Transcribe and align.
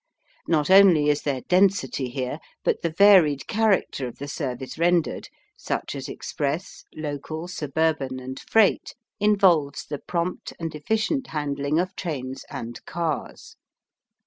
Not 0.47 0.71
only 0.71 1.09
is 1.11 1.21
there 1.21 1.41
density 1.41 2.09
here 2.09 2.39
but 2.63 2.81
the 2.81 2.89
varied 2.89 3.45
character 3.45 4.07
of 4.07 4.17
the 4.17 4.27
service 4.27 4.79
rendered, 4.79 5.29
such 5.55 5.93
as 5.93 6.09
express, 6.09 6.85
local, 6.95 7.47
suburban, 7.47 8.19
and 8.19 8.39
freight, 8.39 8.95
involves 9.19 9.85
the 9.85 9.99
prompt 9.99 10.53
and 10.59 10.73
efficient 10.73 11.27
handling 11.27 11.77
of 11.77 11.95
trains 11.95 12.45
and 12.49 12.83
cars. 12.87 13.57